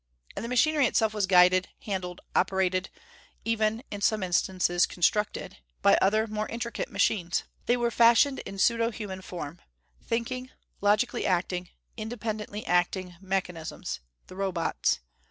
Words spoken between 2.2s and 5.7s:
operated even, in some instances, constructed